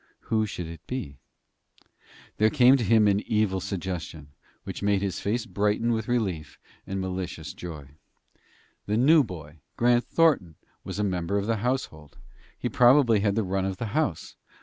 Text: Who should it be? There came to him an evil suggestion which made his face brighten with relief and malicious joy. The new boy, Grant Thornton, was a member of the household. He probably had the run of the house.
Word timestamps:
Who 0.31 0.47
should 0.47 0.65
it 0.65 0.81
be? 0.87 1.19
There 2.37 2.49
came 2.49 2.75
to 2.75 2.83
him 2.83 3.07
an 3.07 3.19
evil 3.19 3.59
suggestion 3.59 4.29
which 4.63 4.81
made 4.81 5.03
his 5.03 5.19
face 5.19 5.45
brighten 5.45 5.91
with 5.91 6.07
relief 6.07 6.57
and 6.87 6.99
malicious 6.99 7.53
joy. 7.53 7.89
The 8.87 8.97
new 8.97 9.23
boy, 9.23 9.59
Grant 9.77 10.05
Thornton, 10.05 10.55
was 10.83 10.97
a 10.97 11.03
member 11.03 11.37
of 11.37 11.45
the 11.45 11.57
household. 11.57 12.17
He 12.57 12.67
probably 12.67 13.19
had 13.19 13.35
the 13.35 13.43
run 13.43 13.63
of 13.63 13.77
the 13.77 13.85
house. 13.93 14.35